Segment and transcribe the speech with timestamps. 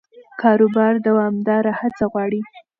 [0.41, 2.41] کاروبار دوامداره هڅه غواړي.